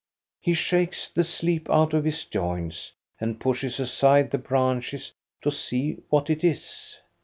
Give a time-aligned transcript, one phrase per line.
[0.39, 5.11] He shakes the sleep out of his joints, and pushes aside the branches
[5.43, 6.97] to see what it is.